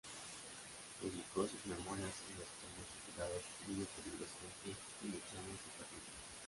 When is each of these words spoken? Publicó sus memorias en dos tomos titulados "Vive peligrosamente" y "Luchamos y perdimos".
Publicó 0.99 1.43
sus 1.47 1.63
memorias 1.67 2.09
en 2.27 2.37
dos 2.41 2.47
tomos 2.57 2.89
titulados 3.05 3.43
"Vive 3.67 3.85
peligrosamente" 4.01 4.69
y 5.05 5.05
"Luchamos 5.05 5.61
y 5.61 5.69
perdimos". 5.77 6.15